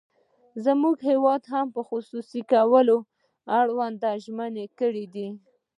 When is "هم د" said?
1.53-1.77